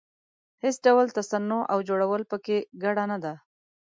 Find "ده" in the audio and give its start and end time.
3.23-3.33